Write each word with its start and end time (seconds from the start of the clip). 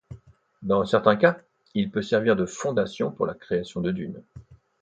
Dans 0.63 0.83
certains 0.83 1.15
cas, 1.15 1.37
il 1.75 1.91
peut 1.91 2.01
servir 2.01 2.35
de 2.35 2.47
fondations 2.47 3.11
pour 3.11 3.27
la 3.27 3.35
création 3.35 3.81
de 3.81 3.91
dunes. 3.91 4.23